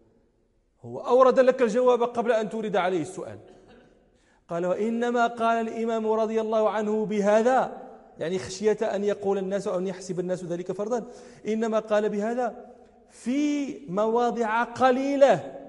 [0.82, 3.40] هو أورد لك الجواب قبل أن تورد عليه السؤال.
[4.50, 7.84] قال وإنما قال الإمام رضي الله عنه بهذا.
[8.20, 11.06] يعني خشية أن يقول الناس أو أن يحسب الناس ذلك فرضا.
[11.48, 12.74] إنما قال بهذا
[13.10, 15.63] في مواضع قليلة.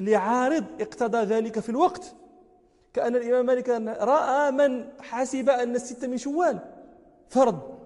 [0.00, 2.14] لعارض اقتضى ذلك في الوقت.
[2.94, 3.68] كأن الإمام مالك
[4.00, 6.58] رأى من حسب أن الستة من شوال.
[7.28, 7.78] فرض.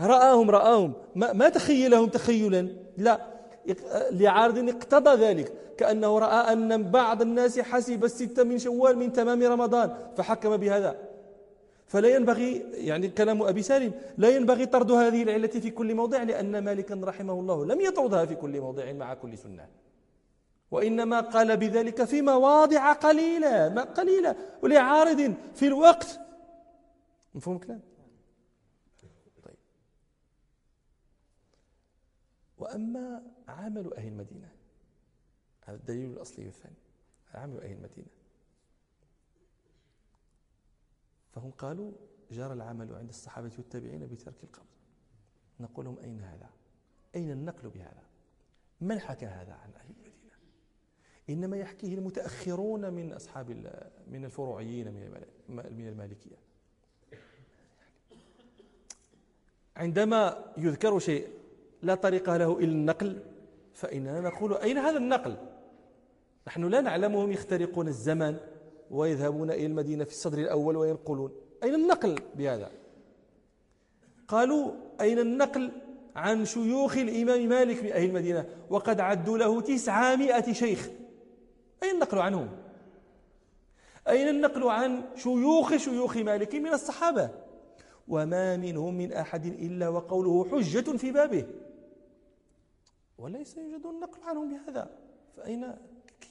[0.00, 0.92] رآهم رآهم.
[1.14, 2.68] ما, ما تخيلهم تخيلا.
[2.96, 3.20] لا
[4.10, 5.52] لعارض اقتضى ذلك.
[5.78, 9.94] كأنه رأى أن بعض الناس حسب الستة من شوال من تمام رمضان.
[10.16, 11.10] فحكم بهذا.
[11.86, 16.58] فلا ينبغي يعني كلام أبي سالم لا ينبغي طرد هذه العلة في كل موضع لأن
[16.58, 19.66] مالكا رحمه الله لم يطردها في كل موضع مع كل سنة.
[20.70, 26.20] وإنما قال بذلك في مواضع قليلة ما قليلة ولعارض في الوقت.
[27.34, 27.80] مفهوم الكلام؟
[29.42, 29.56] طيب.
[32.58, 34.52] وأما عمل أهل المدينة
[35.64, 36.74] هذا الدليل الأصلي الثاني
[37.34, 38.08] عمل أهل المدينة.
[41.32, 41.92] فهم قالوا
[42.30, 44.66] جرى العمل عند الصحابة والتابعين بترك القبض
[45.60, 46.50] نقول لهم أين هذا؟
[47.14, 48.02] أين النقل بهذا؟
[48.80, 50.09] من حكى هذا عن أهل
[51.30, 53.50] إنما يحكيه المتأخرون من أصحاب
[54.10, 54.86] من الفروعيين
[55.48, 56.36] من المالكية.
[59.76, 61.26] عندما يذكر شيء
[61.82, 63.22] لا طريق له إلا النقل
[63.74, 65.36] فإننا نقول أين هذا النقل؟
[66.46, 68.36] نحن لا نعلمهم يخترقون الزمن
[68.90, 71.32] ويذهبون إلى المدينة في الصدر الأول وينقلون.
[71.62, 72.70] أين النقل بهذا؟
[74.28, 75.72] قالوا أين النقل
[76.16, 80.88] عن شيوخ الإمام مالك من أهل المدينة؟ وقد عدوا له تسعمائة شيخ.
[81.82, 82.62] أين النقل عنهم
[84.08, 87.30] أين النقل عن شيوخ شيوخ مالك من الصحابة؟
[88.08, 91.46] وما منهم من أحد إلا وقوله حجة في بابه.
[93.18, 94.98] وليس يوجد النقل عنهم بهذا.
[95.36, 95.74] فأين؟
[96.20, 96.30] كيف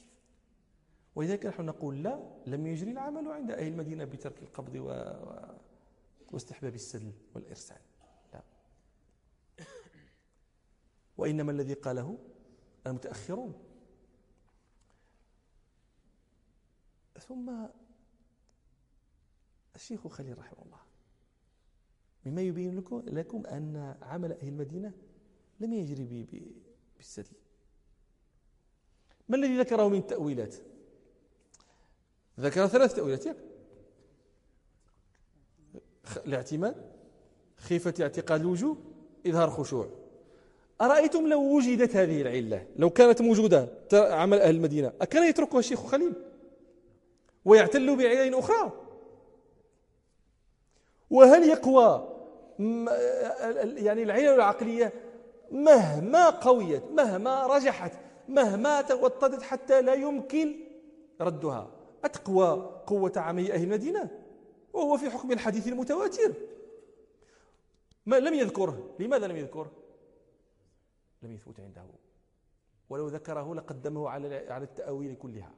[1.14, 4.88] ولذلك نحن نقول لا لم يجري العمل عند أهل المدينة بترك القبض و...
[6.32, 7.76] واستحباب السدل والإرسال.
[8.32, 8.40] لا.
[11.18, 12.18] وإنما الذي قاله
[12.86, 13.69] المتأخرون.
[17.30, 17.50] ثم
[19.74, 20.78] الشيخ خليل رحمه الله
[22.26, 24.92] مما يبين لكم, لكم أن عمل أهل المدينة
[25.60, 26.26] لم يجري
[26.96, 27.36] بالسدل.
[29.28, 30.54] ما الذي ذكره من تأويلات؟
[32.40, 33.24] ذكر ثلاث تأويلات
[36.26, 36.74] الاعتماد
[37.56, 38.76] خيفة اعتقاد الوجوه
[39.26, 39.88] إظهار خشوع.
[40.80, 46.29] أرأيتم لو وجدت هذه العلة؟ لو كانت موجودة عمل أهل المدينة أكان يتركها الشيخ خليل؟
[47.50, 48.72] ويعتل بعين أخرى.
[51.10, 52.16] وهل يقوى
[53.76, 54.92] يعني العلل العقلية
[55.50, 57.92] مهما قويت مهما رجحت
[58.28, 60.56] مهما توطدت حتى لا يمكن
[61.20, 61.70] ردها؟
[62.04, 64.10] أتقوى قوة عمي أهل المدينة؟
[64.72, 66.32] وهو في حكم الحديث المتواتر.
[68.06, 68.94] ما لم يذكره.
[68.98, 69.72] لماذا لم يذكره؟
[71.22, 71.82] لم يثبت عنده.
[72.90, 75.50] ولو ذكره لقدمه على على التأويل كلها.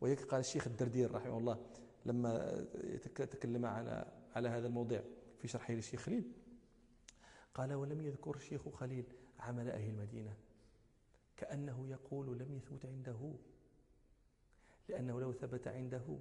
[0.00, 1.66] وهيك قال الشيخ الدردير رحمه الله
[2.06, 2.64] لما
[3.14, 5.00] تكلم على على هذا الموضوع
[5.38, 6.32] في شرحه للشيخ خليل.
[7.54, 9.04] قال ولم يذكر الشيخ خليل
[9.38, 10.36] عمل أهل المدينة.
[11.36, 13.32] كأنه يقول لم يثبت عنده.
[14.88, 16.18] لأنه لو ثبت عنده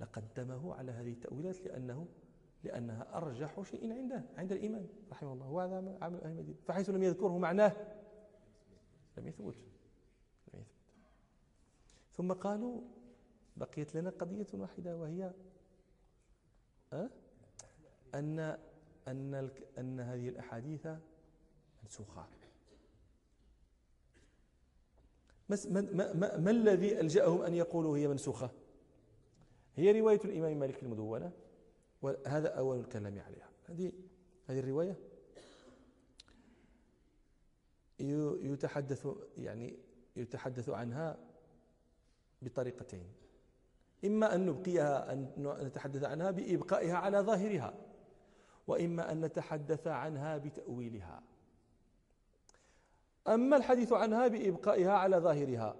[0.00, 2.08] لقدمه على هذه التأويلات لأنه
[2.64, 5.50] لأنها أرجح شيء عنده عند الإمام رحمه الله.
[5.50, 6.58] وهذا عمل أهل المدينة.
[6.64, 7.72] فحيث لم يذكره معناه
[9.18, 9.56] لم يثبت.
[10.54, 10.66] لم يثبت.
[12.12, 12.95] ثم قالوا
[13.56, 15.32] بقيت لنا قضية واحدة وهي
[16.92, 17.10] أه؟
[18.14, 18.58] أن
[19.08, 20.88] أن أن هذه الأحاديث
[21.82, 22.26] منسوخة.
[25.48, 25.56] ما,
[26.14, 28.50] ما, ما, الذي ألجأهم أن يقولوا هي منسوخة؟
[29.76, 31.32] هي رواية الإمام مالك المدونة
[32.02, 33.48] وهذا أول الكلام عليها.
[33.68, 33.92] هذه
[34.46, 34.96] هذه الرواية.
[38.42, 39.78] يتحدث يعني
[40.16, 41.18] يتحدث عنها
[42.42, 43.06] بطريقتين.
[44.06, 45.28] إما أن نبقيها أن
[45.62, 47.74] نتحدث عنها بإبقائها على ظاهرها
[48.66, 51.22] وإما أن نتحدث عنها بتأويلها.
[53.28, 55.76] أما الحديث عنها بإبقائها على ظاهرها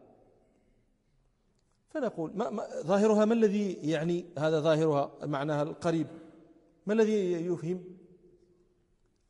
[1.89, 6.07] فنقول ما ما ظاهرها ما الذي يعني هذا ظاهرها معناها القريب
[6.87, 7.85] ما الذي يفهم؟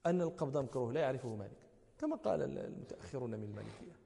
[0.06, 1.58] أن القبض مكروه لا يعرفه مالك
[1.98, 3.96] كما قال المتأخرون من المالكية.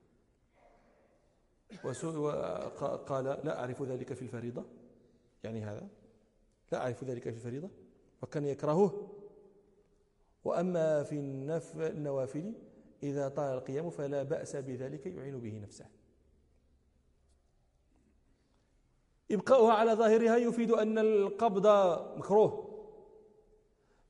[1.85, 4.65] وقال لا أعرف ذلك في الفريضة.
[5.45, 5.89] يعني هذا؟
[6.73, 7.71] لا أعرف ذلك في الفريضة
[8.23, 9.17] وكان يكرهه.
[10.45, 11.19] وأما في
[11.77, 12.55] النوافل
[13.03, 15.87] إذا طال القيام فلا بأس بذلك يعين به نفسه.
[19.31, 21.67] إبقاؤها على ظاهرها يفيد أن القبض
[22.19, 22.67] مكروه.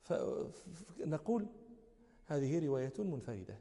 [0.03, 1.45] فنقول
[2.25, 3.59] هذه رواية منفردة.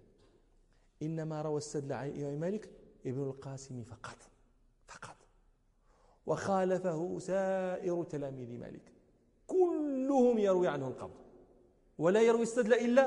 [1.02, 2.70] إنما روى السدل عن مالك
[3.06, 4.18] ابن القاسم فقط
[4.86, 5.16] فقط.
[6.30, 8.92] وخالفه سائر تلاميذ مالك.
[9.46, 11.20] كلهم يروي عنه القبض
[11.98, 13.06] ولا يروي السدل إلا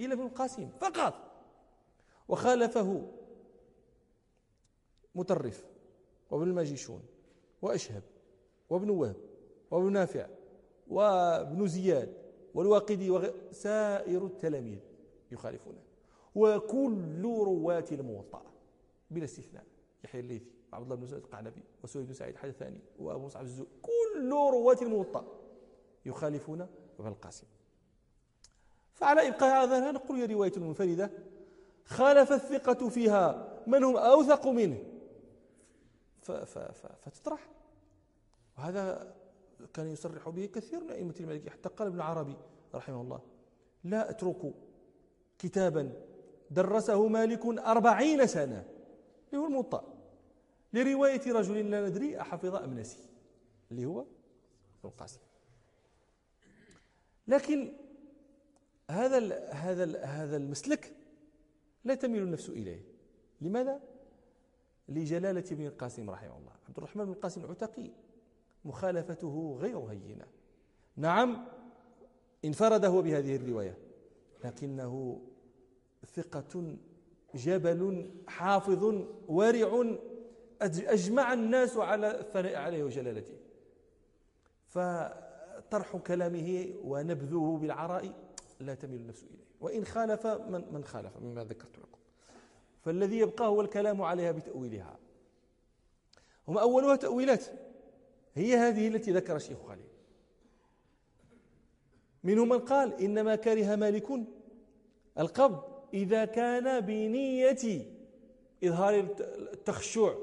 [0.00, 1.14] إلا ابن القاسم فقط.
[2.28, 3.08] وخالفه
[5.14, 5.66] مطرف
[6.30, 7.02] وابن الماجيشون
[7.62, 8.02] وأشهب
[8.70, 9.16] وابن وهب
[9.70, 10.26] وابن نافع
[10.88, 12.14] وابن زياد
[12.54, 14.78] والواقدي وسائر التلاميذ
[15.32, 15.82] يخالفونه.
[16.34, 18.42] وكل رواة الموطأ
[19.10, 19.64] بلا استثناء.
[20.04, 20.61] يحيى الليثي.
[20.72, 25.24] وعبد الله بن سعيد القعنبي وسويد بن سعيد الحدثاني وأبو مصعب الزو كل رواة الموطأ
[26.06, 26.66] يخالفون
[26.98, 27.46] ابن القاسم.
[28.94, 31.10] فعلى إبقاء هذا نقول هي رواية منفردة
[31.84, 34.84] خالف الثقة فيها من هم أوثق منه.
[37.02, 37.48] فتطرح.
[38.58, 39.14] وهذا
[39.74, 42.36] كان يصرح به كثير من أئمة المالكية حتى قال ابن عربي
[42.74, 43.20] رحمه الله
[43.84, 44.54] لا أترك
[45.38, 45.92] كتابا
[46.50, 48.64] درسه مالك أربعين سنة.
[49.28, 49.91] اللي هو الموطأ
[50.72, 52.98] لرواية رجل لا ندري أحفظ أم نسي
[53.70, 54.04] اللي هو
[54.84, 55.20] القاسم.
[57.28, 57.72] لكن
[58.90, 60.96] هذا ال هذا ال هذا المسلك
[61.84, 62.84] لا تميل النفس إليه.
[63.40, 63.80] لماذا؟
[64.88, 66.52] لجلالة ابن القاسم رحمه الله.
[66.68, 67.90] عبد الرحمن بن القاسم العتقي
[68.64, 70.26] مخالفته غير هينة.
[70.96, 71.46] نعم
[72.44, 73.78] انفرد هو بهذه الرواية
[74.44, 75.22] لكنه
[76.14, 76.76] ثقة
[77.34, 79.96] جبل حافظ ورع
[80.62, 83.36] أجمع الناس على الثناء عليه وجلالته.
[84.68, 88.12] فطرح كلامه ونبذه بالعراء
[88.60, 89.44] لا تميل النفس إليه.
[89.60, 91.98] وإن خالف من, من خالف مما ذكرت لكم.
[92.84, 94.98] فالذي يبقى هو الكلام عليها بتأويلها.
[96.48, 97.44] هم أولها تأويلات.
[98.34, 99.92] هي هذه التي ذكر الشيخ خليل
[102.24, 104.08] منهم من قال إنما كره مالك
[105.18, 105.62] القبض
[105.94, 107.86] إذا كان بنية
[108.64, 109.14] إظهار
[109.52, 110.14] التخشع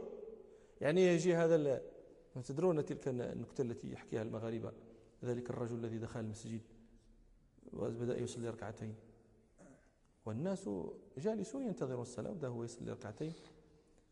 [0.81, 1.81] يعني يجي هذا
[2.43, 4.73] تدرون تلك النكتة التي يحكيها المغاربة
[5.23, 6.61] ذلك الرجل الذي دخل المسجد
[7.73, 8.95] وبدأ يصلي ركعتين.
[10.25, 10.69] والناس
[11.17, 13.33] جالسون ينتظرون الصلاة وده هو يصلي ركعتين.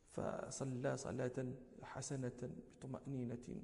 [0.07, 1.45] فصلى صلاة
[1.81, 2.49] حسنة
[2.79, 3.61] بطمأنينة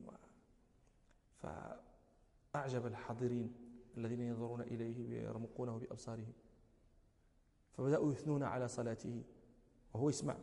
[1.42, 3.54] فأعجب الحاضرين
[3.98, 6.34] الذين ينظرون إليه يرمقونه بأبصارهم.
[7.78, 9.24] فبدأوا يثنون على صلاته
[9.94, 10.38] وهو يسمع.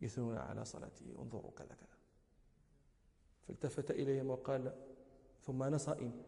[0.00, 1.96] يثنون على صلاته انظروا كذا كذا.
[3.48, 4.72] فالتفت إليهم وقال
[5.42, 6.12] ثم أنا صائم.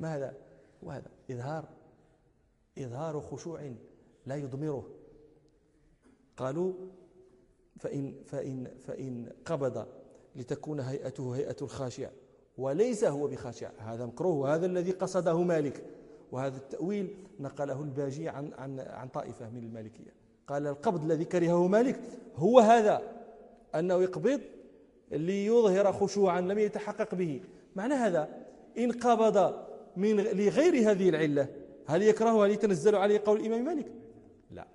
[0.00, 0.36] ما هذا؟
[0.82, 1.68] وهذا إظهار
[2.78, 3.74] إظهار خشوع
[4.26, 4.94] لا يضمره.
[6.36, 6.72] قالوا
[7.78, 9.86] فإن, فإن, فإن قبض
[10.36, 12.10] لتكون هيئته هيئة الخاشع
[12.58, 13.70] وليس هو بخاشع.
[13.78, 15.97] هذا مكروه وهذا الذي قصده مالك.
[16.32, 20.14] وهذا التأويل نقله الباجي عن, عن, عن طائفة من المالكية.
[20.46, 22.00] قال القبض الذي كرهه مالك
[22.36, 23.02] هو هذا
[23.74, 24.40] أنه يقبض
[25.10, 27.40] ليظهر خشوعا لم يتحقق به.
[27.76, 28.28] معنى هذا
[28.78, 31.48] إن قبض من لغير هذه العلة
[31.86, 33.92] هل يكره هل يتنزل عليه قول الإمام مالك؟
[34.50, 34.66] لا.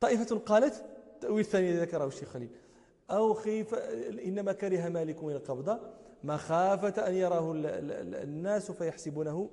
[0.00, 0.84] طائفة قالت
[1.20, 2.50] تأويل الثاني ذكره الشيخ خليل
[3.12, 3.74] أو خيف
[4.24, 5.80] إنما كره مالك من القبضة
[6.24, 7.52] مخافة أن يراه
[8.22, 9.50] الناس فيحسبونه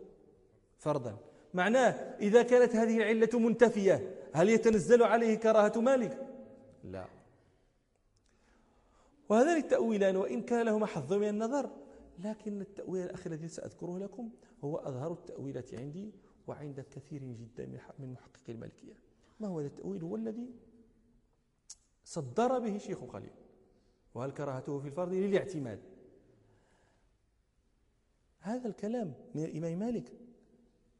[0.78, 1.18] فرضا.
[1.54, 6.28] معناه إذا كانت هذه العلة منتفية هل يتنزل عليه كراهة مالك؟
[6.84, 7.06] لا.
[9.30, 11.70] وهذان التأويلان وإن كان لهما حظ من النظر.
[12.20, 14.30] لكن التأويل الأخير الذي سأذكره لكم
[14.64, 16.12] هو أظهر التأويلات عندي
[16.48, 17.66] وعند كثير جدا
[18.00, 18.94] من محققي المالكية.
[19.40, 20.50] ما هو هذا التأويل؟ هو الذي
[22.04, 23.32] صدر به شيخ خليل.
[24.14, 25.80] وهل كراهته في الفرض للاعتماد؟
[28.40, 30.14] هذا الكلام من الإمام مالك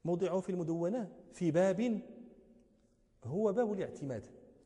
[0.06, 2.02] موضعه في المدونة في باب
[3.24, 4.26] هو باب الاعتماد.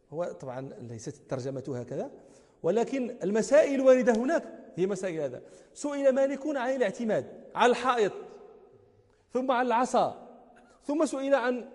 [0.09, 2.11] هو طبعا ليست الترجمة هكذا
[2.63, 4.43] ولكن المسائل الواردة هناك.
[4.75, 5.41] هي مسائل هذا.
[5.73, 8.13] سئل مالك عن الاعتماد على الحائط
[9.31, 10.37] ثم على العصا
[10.83, 11.69] ثم سئل عن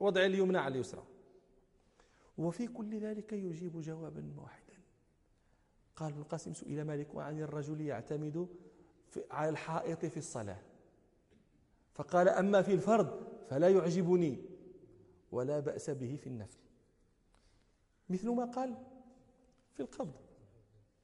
[0.00, 1.04] وضع اليمنى على اليسرى.
[2.38, 4.63] وفي كل ذلك يجيب جوابا واحدا.
[5.96, 8.48] قال ابن القاسم سئل مالك عن الرجل يعتمد
[9.30, 10.58] على الحائط في الصلاة.
[11.92, 14.38] فقال أما في الفرض فلا يعجبني
[15.32, 16.58] ولا بأس به في النفل.
[18.10, 18.74] مثل ما قال
[19.72, 20.14] في القبض.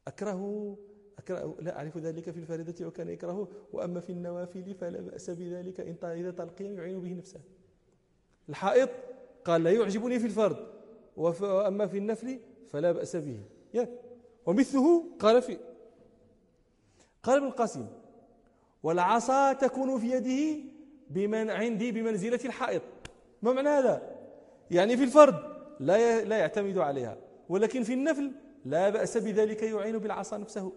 [0.07, 0.77] أكره,
[1.19, 5.97] أكره لا أعرف ذلك في الفريضة وكان يكرهه وأما في النوافل فلا بأس بذلك إن
[6.03, 7.41] إذا تلقي يعين به نفسه.
[8.49, 8.91] الحائط
[9.45, 10.67] قال لا يعجبني في الفرض
[11.17, 13.43] وأما في النفل فلا بأس به.
[14.47, 15.59] ومثله قال في
[17.23, 17.87] قال ابن القاسم
[18.83, 20.65] والعصا تكون في يده
[21.11, 22.83] بمن عندي بمنزلة الحائط.
[23.43, 24.17] ما معنى هذا؟
[24.71, 25.35] يعني في الفرد
[25.81, 27.17] لا لا يعتمد عليها
[27.49, 28.33] ولكن في النفل
[28.65, 30.73] لا بأس بذلك يعين بالعصا نفسه.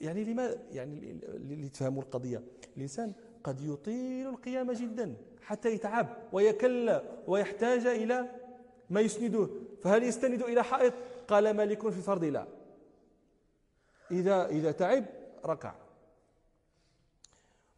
[0.00, 2.42] يعني لما يعني لتفهموا القضية
[2.76, 3.12] الإنسان
[3.44, 8.26] قد يطيل القيام جدا حتى يتعب ويكل ويحتاج إلى
[8.90, 9.48] ما يسنده.
[9.82, 10.92] فهل يستند إلى حائط؟
[11.28, 12.59] قال مالك في الفرض لا.
[14.10, 15.04] إذا إذا تعب
[15.44, 15.74] ركع.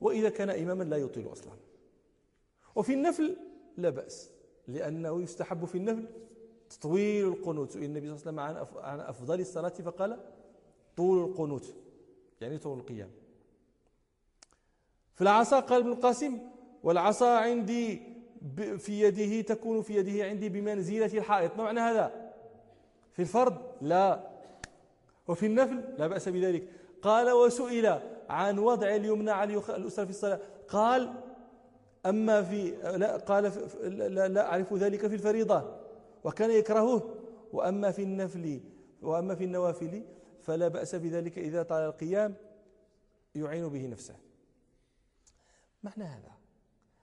[0.01, 1.53] وإذا كان إماما لا يطيل أصلا.
[2.75, 3.37] وفي النفل
[3.77, 4.31] لا بأس
[4.69, 6.07] لأنه يستحب في النفل
[6.71, 7.77] تطويل القنوت.
[7.77, 10.19] النبي صلى الله عليه وسلم عن أفضل الصلاة فقال
[10.97, 11.75] طول القنوت
[12.41, 13.11] يعني طول القيام.
[15.15, 16.39] في العصا قال ابن القاسم
[16.83, 18.03] والعصا عندي
[18.79, 21.57] في يده تكون في يده عندي بمنزلة الحائط.
[21.57, 22.33] ما معنى هذا؟
[23.13, 24.32] في الفرض لا.
[25.29, 26.69] وفي النفل لا بأس بذلك.
[27.03, 30.41] قال وسئل عن وضع اليمنى على الأسرة في الصلاة.
[30.69, 31.15] قال
[32.07, 33.53] أما في لا قال
[33.83, 35.81] لا, لا أعرف ذلك في الفريضة
[36.25, 37.15] وكان يكرهه.
[37.53, 38.61] وأما في النفل
[39.03, 40.05] وأما في النوافل
[40.43, 42.35] فلا بأس بذلك إذا طال القيام
[43.35, 44.17] يعين به نفسه.
[45.83, 46.33] معنى هذا؟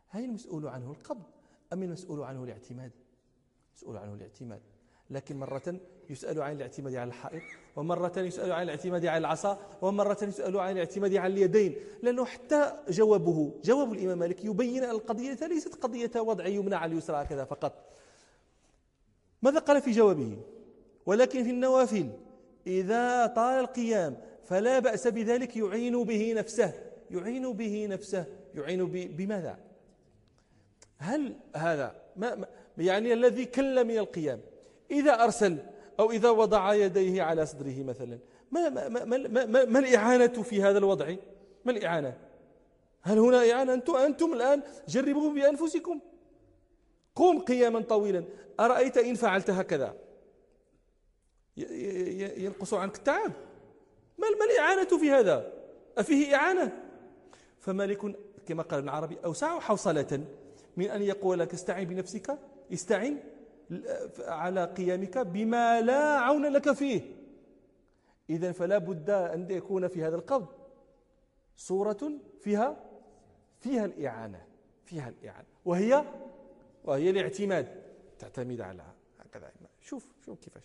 [0.07, 1.23] هل المسؤول عنه القبض
[1.73, 2.91] أم المسؤول عنه الاعتماد؟
[3.75, 4.61] مسؤول عنه الاعتماد.
[5.09, 5.75] لكن مرة
[6.09, 7.41] يسأل عن الاعتماد على الحائط
[7.75, 11.75] ومرة يسأل عن الاعتماد على العصا ومرة يسأل عن الاعتماد على اليدين.
[12.03, 17.21] لأنه حتى جوابه جواب الإمام مالك يبين أن القضية ليست قضية وضع يمنى على اليسرى
[17.21, 17.73] هكذا فقط.
[19.41, 20.37] ماذا قال في جوابه؟
[21.05, 22.09] ولكن في النوافل
[22.67, 26.73] إذا طال القيام فلا بأس بذلك يعين به نفسه.
[27.11, 28.25] يعين به نفسه.
[28.55, 29.59] يعين بماذا؟
[30.97, 32.45] هل هذا ما
[32.77, 34.39] يعني الذي كل من القيام
[34.91, 35.57] إذا أرسل
[35.99, 38.19] أو إذا وضع يديه على صدره مثلا
[38.51, 41.15] ما, ما, ما, ما, ما, ما الإعانة في هذا الوضع؟
[41.65, 42.17] ما الإعانة؟
[43.01, 45.99] هل هنا إعانة؟ أنتم, أنتم الآن جربوه بأنفسكم.
[47.15, 48.23] قم قياما طويلا.
[48.59, 49.95] أرأيت إن فعلت هكذا؟
[52.37, 53.31] ينقص عنك التعب.
[54.17, 55.53] ما الإعانة في هذا؟
[55.97, 56.83] أفيه إعانة؟
[57.59, 58.15] فمالك
[58.45, 60.23] كما قال ابن عربي أوسع حوصلة
[60.77, 62.37] من أن يقول لك استعن بنفسك
[62.73, 63.17] استعن
[64.19, 67.15] على قيامك بما لا عون لك فيه.
[68.29, 70.47] إذا فلا بد أن يكون في هذا القبض
[71.57, 72.85] صورة فيها
[73.59, 74.45] فيها الإعانة
[74.85, 75.47] فيها الإعانة.
[75.65, 76.05] وهي
[76.83, 77.83] وهي الاعتماد.
[78.19, 78.83] تعتمد على
[79.19, 79.51] هكذا.
[79.81, 80.63] شوف شوف كيفاش.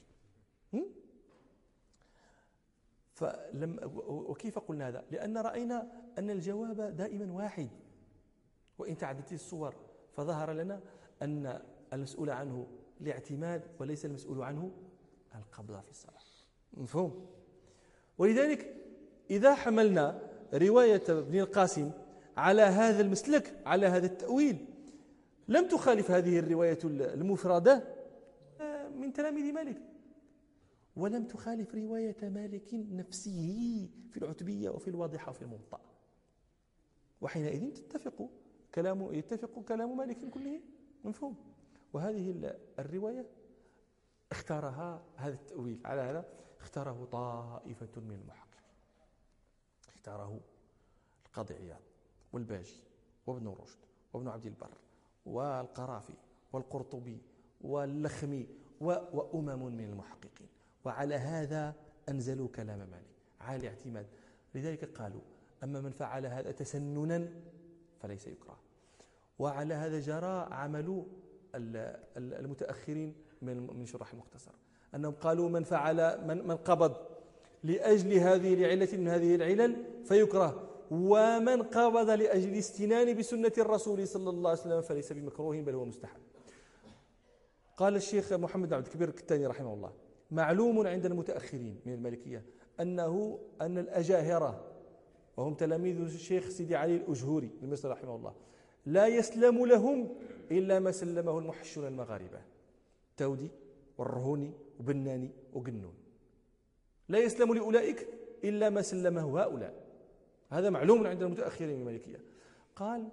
[3.14, 7.68] فلم وكيف قلنا هذا؟ لأن رأينا أن الجواب دائما واحد.
[8.78, 9.74] وإن تعددت الصور
[10.12, 10.80] فظهر لنا
[11.22, 12.66] أن المسؤول عنه
[13.00, 14.70] الاعتماد وليس المسؤول عنه
[15.34, 16.14] القبضة في الصلاة.
[16.74, 17.26] مفهوم؟
[18.18, 18.74] ولذلك
[19.30, 21.90] إذا حملنا رواية ابن القاسم
[22.36, 24.66] على هذا المسلك على هذا التأويل
[25.48, 27.94] لم تخالف هذه الرواية المفردة؟
[28.96, 29.82] من تلاميذ مالك.
[30.96, 35.80] ولم تخالف رواية مالك نفسه في العتبية وفي الواضحة وفي الموطأ
[37.20, 38.28] وحينئذ تتفق
[38.74, 40.60] كلام يتفق كلام مالك كله
[41.04, 41.36] مفهوم؟
[41.94, 43.26] وهذه الرواية
[44.32, 46.24] اختارها هذا التأويل على هذا
[46.60, 48.74] اختاره طائفة من المحققين.
[49.88, 50.40] اختاره
[51.26, 51.80] القاضي عياض
[52.32, 52.82] والباجي
[53.26, 53.78] وابن رشد
[54.12, 54.78] وابن عبد البر
[55.26, 56.14] والقرافي
[56.52, 57.22] والقرطبي
[57.60, 58.48] واللخمي
[58.80, 60.48] وأمم من المحققين.
[60.84, 61.74] وعلى هذا
[62.08, 63.14] أنزلوا كلام مالك.
[63.40, 64.06] على الاعتماد
[64.54, 65.22] لذلك قالوا
[65.62, 67.32] أما من فعل هذا تسننا
[68.00, 68.58] فليس يكره.
[69.38, 71.06] وعلى هذا جرى عمل
[72.16, 74.52] المتأخرين من من شرح المختصر
[74.94, 76.96] أنهم قالوا من فعل من, من قبض
[77.64, 80.70] لأجل هذه العلة من هذه العلل فيكره.
[80.90, 86.20] ومن قبض لأجل الاستنان بسنة الرسول صلى الله عليه وسلم فليس بمكروه بل هو مستحب.
[87.76, 89.92] قال الشيخ محمد عبد الكبير الكتاني رحمه الله
[90.30, 92.44] معلوم عند المتأخرين من المالكية
[92.80, 94.64] أنه أن الأجاهرة
[95.36, 98.34] وهم تلاميذ الشيخ سيدي علي الأجهوري المصري رحمه الله
[98.86, 100.14] لا يسلم لهم
[100.50, 102.42] إلا ما سلمه المحشون المغاربة.
[103.16, 103.50] تودي
[103.98, 105.94] والرهوني وبناني وقنون.
[107.08, 108.08] لا يسلم لأولئك
[108.44, 109.84] إلا ما سلمه هؤلاء.
[110.50, 112.20] هذا معلوم عند المتأخرين من المالكية
[112.76, 113.08] قال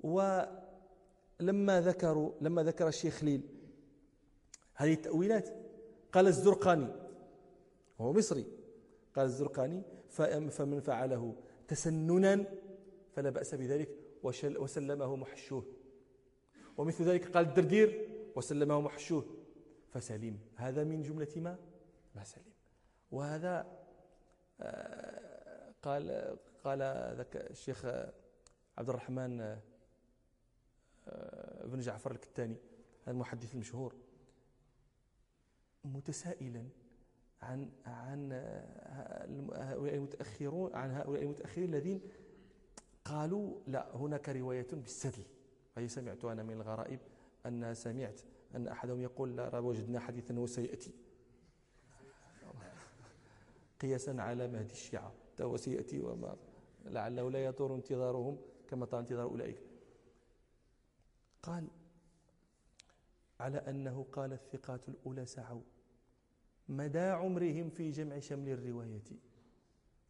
[0.00, 3.40] ولما ذكروا لما ذكر الشيخ خليل
[4.74, 5.48] هذه التأويلات
[6.12, 6.88] قال الزرقاني
[7.98, 8.46] وهو مصري
[9.16, 9.82] قال الزرقاني
[10.50, 11.34] فمن فعله
[11.68, 12.44] تسننا
[13.16, 15.64] فلا بأس بذلك وسلمه محشوه.
[16.76, 19.24] ومثل ذلك قال الدردير وسلمه محشوه.
[19.92, 21.58] فسلم هذا من جملة ما؟
[22.14, 22.52] ما سلم
[23.10, 23.82] وهذا
[24.60, 26.78] آه، قال قال
[27.16, 27.84] ذاك الشيخ
[28.78, 29.40] عبد الرحمن
[31.08, 32.56] آه، بن جعفر الكتاني
[33.08, 33.94] المحدث المشهور.
[35.84, 36.68] متسائلا
[37.42, 38.32] عن عن
[39.52, 42.00] هؤلاء المتأخرون عن هؤلاء المتأخرين الذين
[43.04, 45.22] قالوا لا هناك رواية بالسدل.
[45.76, 47.00] هي سمعت أنا من الغرائب
[47.46, 48.20] أن سمعت
[48.54, 50.92] أن أحدهم يقول لا وجدنا حديثا وسيأتي.
[53.80, 55.12] قياسا على مهدي الشيعة.
[55.40, 56.36] وسيأتي وما
[56.84, 58.38] لعله لا يطور انتظارهم
[58.68, 59.62] كما طال انتظار أولئك.
[61.42, 61.68] قال
[63.40, 65.62] على أنه قال الثقات الأولى سعوا.
[66.68, 69.02] مدى عمرهم في جمع شمل الرواية.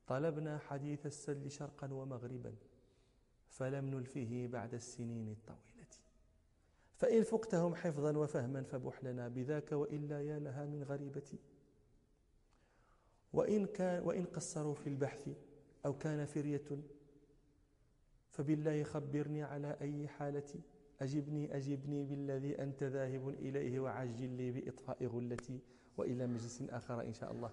[0.06, 2.54] طلبنا حديث السل شرقا ومغربا.
[3.52, 5.86] فلم نلفه بعد السنين الطويلة.
[6.96, 11.38] فإن فقتهم حفظا وفهما فبح لنا بذاك وإلا يا لها من غريبة.
[13.32, 15.28] وإن, كان وإن قصروا في البحث
[15.86, 16.64] أو كان فرية
[18.30, 20.54] فبالله خبرني على أي حالة.
[21.00, 25.60] أجبني أجبني بالذي أنت ذاهب إليه وعجل لي بإطفاء غلتي
[25.96, 27.50] وإلى مجلس آخر إن شاء الله.